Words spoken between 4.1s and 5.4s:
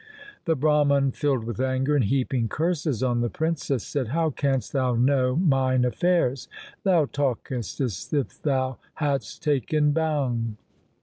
How canst thou know